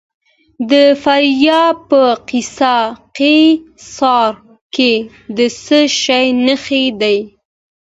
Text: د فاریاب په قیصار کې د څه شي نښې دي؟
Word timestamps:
د 0.69 0.71
فاریاب 1.03 1.75
په 1.89 2.01
قیصار 2.29 4.33
کې 4.75 4.93
د 5.37 5.39
څه 5.63 5.77
شي 6.03 6.25
نښې 6.45 6.83
دي؟ 7.01 7.17